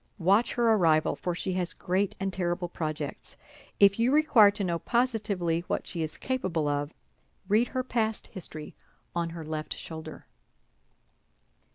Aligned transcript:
Watch 0.17 0.53
her 0.53 0.73
arrival, 0.73 1.15
for 1.15 1.35
she 1.35 1.53
has 1.53 1.73
great 1.73 2.15
and 2.19 2.33
terrible 2.33 2.67
projects. 2.67 3.37
If 3.79 3.99
you 3.99 4.11
require 4.11 4.49
to 4.49 4.63
know 4.63 4.79
positively 4.79 5.63
what 5.67 5.85
she 5.85 6.01
is 6.01 6.17
capable 6.17 6.67
of, 6.67 6.91
read 7.47 7.67
her 7.67 7.83
past 7.83 8.25
history 8.25 8.73
on 9.15 9.29
her 9.29 9.45
left 9.45 9.75
shoulder." 9.75 10.25